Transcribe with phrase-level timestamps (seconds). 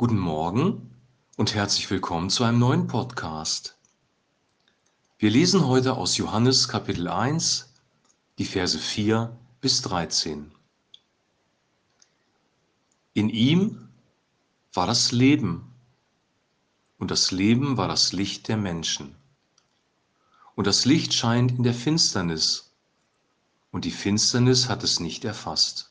[0.00, 0.94] Guten Morgen
[1.36, 3.76] und herzlich willkommen zu einem neuen Podcast.
[5.18, 7.74] Wir lesen heute aus Johannes Kapitel 1,
[8.38, 10.52] die Verse 4 bis 13.
[13.14, 13.88] In ihm
[14.72, 15.74] war das Leben
[16.98, 19.16] und das Leben war das Licht der Menschen.
[20.54, 22.72] Und das Licht scheint in der Finsternis
[23.72, 25.90] und die Finsternis hat es nicht erfasst.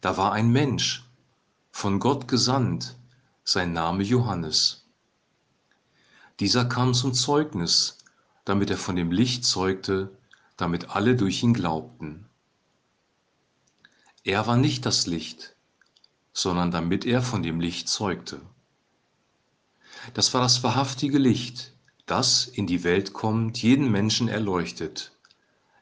[0.00, 1.05] Da war ein Mensch,
[1.76, 2.96] von Gott gesandt,
[3.44, 4.86] sein Name Johannes.
[6.40, 7.98] Dieser kam zum Zeugnis,
[8.46, 10.10] damit er von dem Licht zeugte,
[10.56, 12.24] damit alle durch ihn glaubten.
[14.24, 15.54] Er war nicht das Licht,
[16.32, 18.40] sondern damit er von dem Licht zeugte.
[20.14, 21.74] Das war das wahrhaftige Licht,
[22.06, 25.12] das in die Welt kommt, jeden Menschen erleuchtet.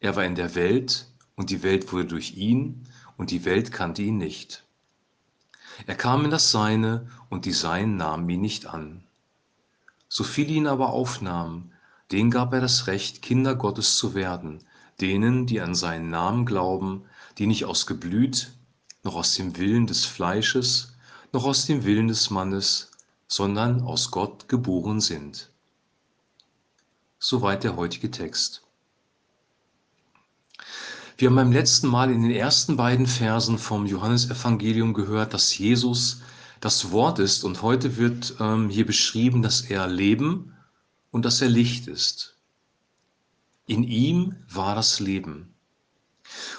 [0.00, 2.86] Er war in der Welt und die Welt wurde durch ihn
[3.16, 4.67] und die Welt kannte ihn nicht.
[5.86, 9.04] Er kam in das Seine, und die Seinen nahmen ihn nicht an.
[10.08, 11.72] So viele ihn aber aufnahmen,
[12.10, 14.64] denen gab er das Recht, Kinder Gottes zu werden,
[15.00, 17.04] denen, die an seinen Namen glauben,
[17.36, 18.52] die nicht aus Geblüt,
[19.04, 20.94] noch aus dem Willen des Fleisches,
[21.32, 22.90] noch aus dem Willen des Mannes,
[23.28, 25.50] sondern aus Gott geboren sind.
[27.18, 28.62] Soweit der heutige Text.
[31.20, 36.20] Wir haben beim letzten Mal in den ersten beiden Versen vom Johannesevangelium gehört, dass Jesus
[36.60, 40.54] das Wort ist und heute wird ähm, hier beschrieben, dass er Leben
[41.10, 42.36] und dass er Licht ist.
[43.66, 45.52] In ihm war das Leben.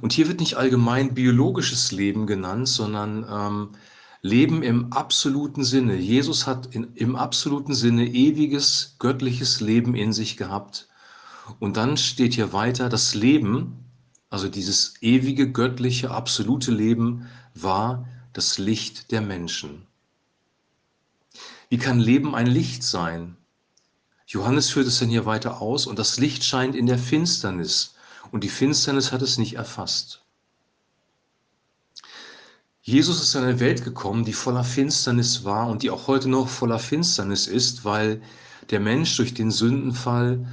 [0.00, 3.68] Und hier wird nicht allgemein biologisches Leben genannt, sondern ähm,
[4.22, 5.96] Leben im absoluten Sinne.
[5.96, 10.86] Jesus hat in, im absoluten Sinne ewiges, göttliches Leben in sich gehabt.
[11.58, 13.83] Und dann steht hier weiter, das Leben
[14.34, 19.86] also dieses ewige, göttliche, absolute Leben war das Licht der Menschen.
[21.68, 23.36] Wie kann Leben ein Licht sein?
[24.26, 27.94] Johannes führt es dann hier weiter aus und das Licht scheint in der Finsternis
[28.32, 30.24] und die Finsternis hat es nicht erfasst.
[32.82, 36.48] Jesus ist in eine Welt gekommen, die voller Finsternis war und die auch heute noch
[36.48, 38.20] voller Finsternis ist, weil
[38.70, 40.44] der Mensch durch den Sündenfall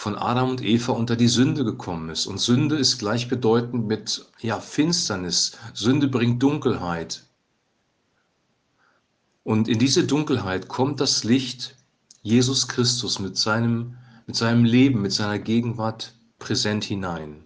[0.00, 2.24] von Adam und Eva unter die Sünde gekommen ist.
[2.24, 5.58] Und Sünde ist gleichbedeutend mit ja, Finsternis.
[5.74, 7.26] Sünde bringt Dunkelheit.
[9.44, 11.76] Und in diese Dunkelheit kommt das Licht
[12.22, 17.44] Jesus Christus mit seinem, mit seinem Leben, mit seiner Gegenwart präsent hinein.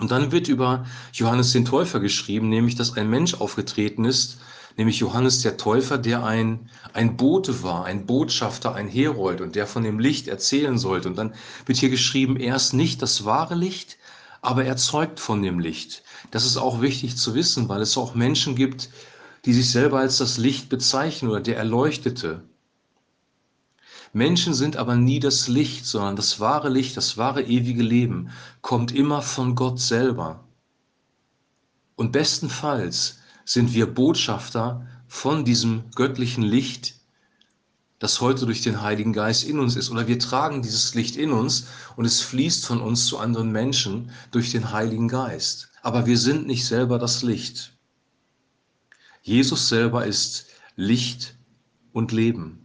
[0.00, 4.40] Und dann wird über Johannes den Täufer geschrieben, nämlich dass ein Mensch aufgetreten ist,
[4.76, 9.66] nämlich Johannes der Täufer, der ein, ein Bote war, ein Botschafter, ein Herold und der
[9.66, 11.08] von dem Licht erzählen sollte.
[11.08, 11.34] Und dann
[11.66, 13.96] wird hier geschrieben, er ist nicht das wahre Licht,
[14.40, 16.02] aber er zeugt von dem Licht.
[16.30, 18.90] Das ist auch wichtig zu wissen, weil es auch Menschen gibt,
[19.44, 22.42] die sich selber als das Licht bezeichnen oder der Erleuchtete.
[24.12, 28.30] Menschen sind aber nie das Licht, sondern das wahre Licht, das wahre ewige Leben
[28.62, 30.44] kommt immer von Gott selber.
[31.96, 36.94] Und bestenfalls sind wir Botschafter von diesem göttlichen Licht,
[37.98, 39.90] das heute durch den Heiligen Geist in uns ist.
[39.90, 41.66] Oder wir tragen dieses Licht in uns
[41.96, 45.70] und es fließt von uns zu anderen Menschen durch den Heiligen Geist.
[45.82, 47.72] Aber wir sind nicht selber das Licht.
[49.22, 51.34] Jesus selber ist Licht
[51.92, 52.58] und Leben.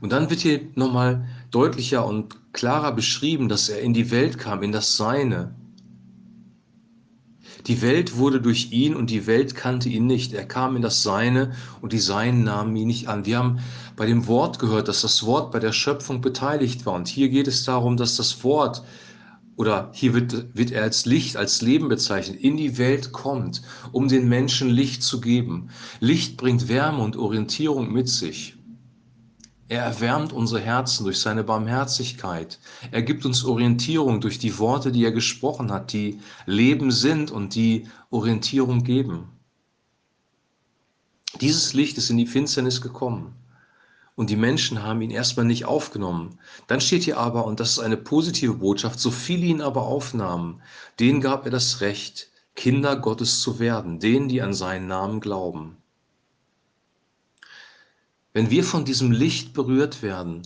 [0.00, 4.62] Und dann wird hier nochmal deutlicher und klarer beschrieben, dass er in die Welt kam,
[4.62, 5.54] in das Seine,
[7.66, 10.34] die Welt wurde durch ihn und die Welt kannte ihn nicht.
[10.34, 13.24] Er kam in das Seine und die Seinen nahmen ihn nicht an.
[13.24, 13.60] Wir haben
[13.96, 16.94] bei dem Wort gehört, dass das Wort bei der Schöpfung beteiligt war.
[16.94, 18.82] Und hier geht es darum, dass das Wort
[19.56, 24.08] oder hier wird, wird er als Licht, als Leben bezeichnet, in die Welt kommt, um
[24.08, 25.70] den Menschen Licht zu geben.
[26.00, 28.56] Licht bringt Wärme und Orientierung mit sich.
[29.74, 32.60] Er erwärmt unsere Herzen durch seine Barmherzigkeit.
[32.92, 37.56] Er gibt uns Orientierung durch die Worte, die er gesprochen hat, die Leben sind und
[37.56, 39.30] die Orientierung geben.
[41.40, 43.34] Dieses Licht ist in die Finsternis gekommen
[44.14, 46.38] und die Menschen haben ihn erstmal nicht aufgenommen.
[46.68, 50.62] Dann steht hier aber, und das ist eine positive Botschaft, so viele ihn aber aufnahmen,
[51.00, 55.78] denen gab er das Recht, Kinder Gottes zu werden, denen, die an seinen Namen glauben.
[58.34, 60.42] Wenn wir von diesem Licht berührt werden,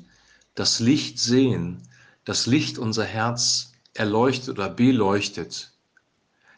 [0.55, 1.82] das Licht sehen,
[2.26, 5.73] das Licht unser Herz erleuchtet oder beleuchtet,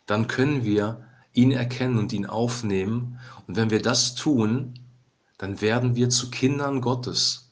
[0.07, 3.21] dann können wir ihn erkennen und ihn aufnehmen.
[3.47, 4.75] Und wenn wir das tun,
[5.39, 7.49] dann werden wir zu Kindern Gottes.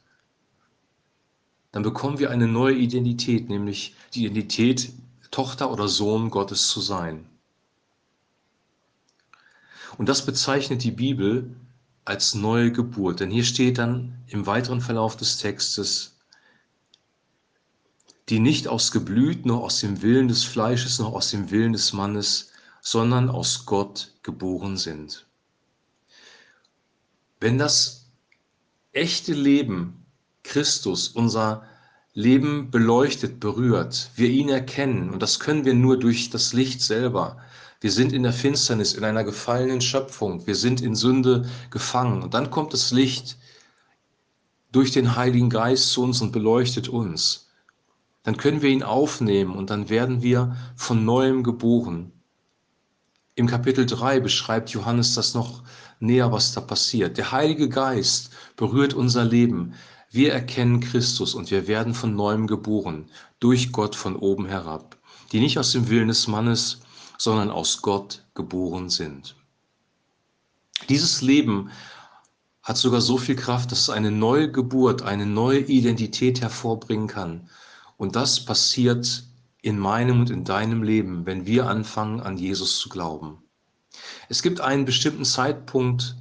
[1.70, 4.92] Dann bekommen wir eine neue Identität, nämlich die Identität,
[5.30, 7.26] Tochter oder Sohn Gottes zu sein.
[9.98, 11.54] Und das bezeichnet die Bibel
[12.08, 13.20] als neue Geburt.
[13.20, 16.16] Denn hier steht dann im weiteren Verlauf des Textes,
[18.30, 21.92] die nicht aus Geblüt, noch aus dem Willen des Fleisches, noch aus dem Willen des
[21.92, 22.50] Mannes,
[22.80, 25.26] sondern aus Gott geboren sind.
[27.40, 28.06] Wenn das
[28.92, 30.06] echte Leben
[30.44, 31.66] Christus, unser
[32.18, 37.38] Leben beleuchtet, berührt, wir ihn erkennen, und das können wir nur durch das Licht selber.
[37.80, 42.22] Wir sind in der Finsternis, in einer gefallenen Schöpfung, wir sind in Sünde gefangen.
[42.22, 43.36] Und dann kommt das Licht
[44.72, 47.48] durch den Heiligen Geist zu uns und beleuchtet uns
[48.28, 52.12] dann können wir ihn aufnehmen und dann werden wir von neuem geboren.
[53.36, 55.62] Im Kapitel 3 beschreibt Johannes das noch
[55.98, 57.16] näher, was da passiert.
[57.16, 59.72] Der Heilige Geist berührt unser Leben.
[60.10, 63.10] Wir erkennen Christus und wir werden von neuem geboren,
[63.40, 64.96] durch Gott von oben herab,
[65.32, 66.80] die nicht aus dem Willen des Mannes,
[67.18, 69.36] sondern aus Gott geboren sind.
[70.88, 71.70] Dieses Leben
[72.62, 77.48] hat sogar so viel Kraft, dass es eine neue Geburt, eine neue Identität hervorbringen kann.
[77.96, 79.24] Und das passiert
[79.60, 83.42] in meinem und in deinem Leben, wenn wir anfangen, an Jesus zu glauben.
[84.28, 86.16] Es gibt einen bestimmten Zeitpunkt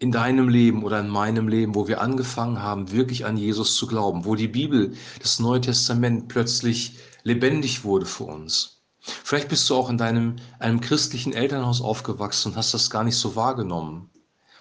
[0.00, 3.86] in deinem Leben oder in meinem Leben, wo wir angefangen haben, wirklich an Jesus zu
[3.86, 8.80] glauben, wo die Bibel, das Neue Testament plötzlich lebendig wurde für uns.
[8.98, 13.16] Vielleicht bist du auch in deinem einem christlichen Elternhaus aufgewachsen und hast das gar nicht
[13.16, 14.10] so wahrgenommen.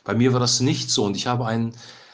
[0.04, 1.74] Bei mir war das nicht so und ich habe einen,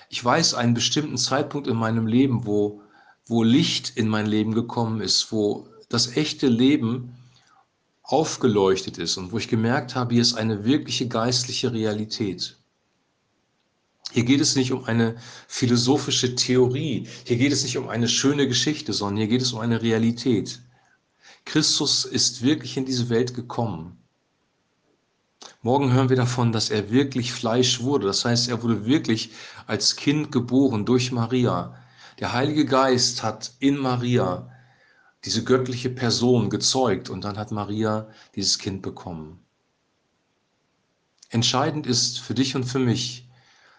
[0.09, 2.81] ich weiß einen bestimmten Zeitpunkt in meinem Leben, wo
[3.27, 7.15] wo Licht in mein Leben gekommen ist, wo das echte Leben
[8.03, 12.57] aufgeleuchtet ist und wo ich gemerkt habe, hier ist eine wirkliche geistliche Realität.
[14.15, 18.47] Hier geht es nicht um eine philosophische Theorie, hier geht es nicht um eine schöne
[18.47, 20.61] Geschichte, sondern hier geht es um eine Realität.
[21.43, 23.97] Christus ist wirklich in diese Welt gekommen.
[25.61, 28.07] Morgen hören wir davon, dass er wirklich Fleisch wurde.
[28.07, 29.31] Das heißt, er wurde wirklich
[29.67, 31.77] als Kind geboren durch Maria.
[32.19, 34.49] Der Heilige Geist hat in Maria
[35.25, 39.41] diese göttliche Person gezeugt und dann hat Maria dieses Kind bekommen.
[41.31, 43.24] Entscheidend ist für dich und für mich,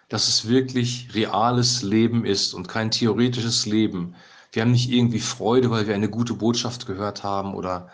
[0.08, 4.14] dass es wirklich reales Leben ist und kein theoretisches Leben.
[4.52, 7.90] Wir haben nicht irgendwie Freude, weil wir eine gute Botschaft gehört haben oder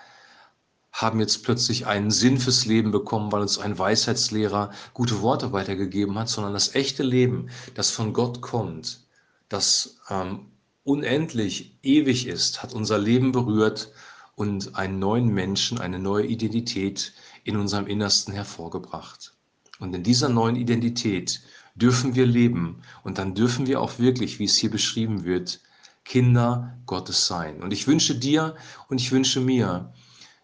[0.92, 6.18] haben jetzt plötzlich einen Sinn fürs Leben bekommen, weil uns ein Weisheitslehrer gute Worte weitergegeben
[6.18, 9.00] hat, sondern das echte Leben, das von Gott kommt,
[9.48, 10.50] das ähm,
[10.84, 13.90] unendlich ewig ist, hat unser Leben berührt
[14.34, 19.34] und einen neuen Menschen, eine neue Identität in unserem Innersten hervorgebracht.
[19.78, 21.40] Und in dieser neuen Identität
[21.74, 25.60] dürfen wir leben und dann dürfen wir auch wirklich, wie es hier beschrieben wird,
[26.04, 27.62] Kinder Gottes sein.
[27.62, 28.56] Und ich wünsche dir
[28.88, 29.92] und ich wünsche mir,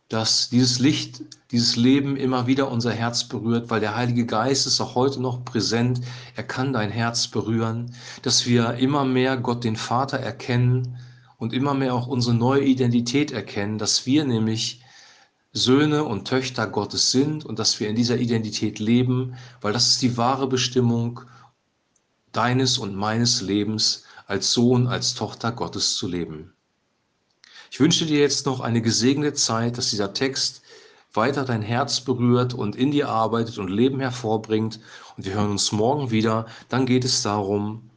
[0.08, 4.80] dass dieses Licht, dieses Leben immer wieder unser Herz berührt, weil der Heilige Geist ist
[4.80, 6.00] auch heute noch präsent.
[6.34, 10.96] Er kann dein Herz berühren, dass wir immer mehr Gott den Vater erkennen
[11.36, 14.82] und immer mehr auch unsere neue Identität erkennen, dass wir nämlich
[15.58, 20.02] Söhne und Töchter Gottes sind und dass wir in dieser Identität leben, weil das ist
[20.02, 21.20] die wahre Bestimmung
[22.32, 26.52] deines und meines Lebens als Sohn, als Tochter Gottes zu leben.
[27.70, 30.62] Ich wünsche dir jetzt noch eine gesegnete Zeit, dass dieser Text
[31.12, 34.81] weiter dein Herz berührt und in dir arbeitet und Leben hervorbringt.
[35.16, 36.47] Und wir hören uns morgen wieder.
[36.68, 37.90] Dann geht es darum,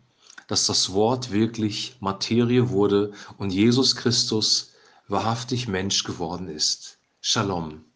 [0.48, 4.72] dass das Wort wirklich Materie wurde und Jesus Christus
[5.08, 6.98] wahrhaftig Mensch geworden ist.
[7.22, 7.91] Shalom.